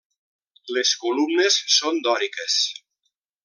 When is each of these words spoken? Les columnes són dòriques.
Les 0.77 0.93
columnes 1.03 1.59
són 1.77 2.03
dòriques. 2.09 2.59